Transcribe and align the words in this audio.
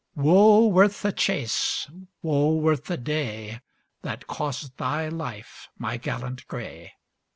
"Wo 0.15 0.65
worth 0.65 1.03
the 1.03 1.11
chase. 1.13 1.87
Wo 2.23 2.55
worth 2.55 2.85
the 2.85 2.97
day, 2.97 3.61
That 4.01 4.25
cost 4.25 4.75
thy 4.77 5.09
life, 5.09 5.69
my 5.77 5.97
gallant 5.97 6.47
grey!" 6.47 6.93